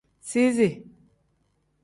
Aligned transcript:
Sizi. 0.19 0.85